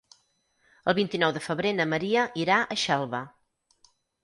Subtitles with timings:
[0.91, 3.23] El vint-i-nou de febrer na Maria irà a Xelva.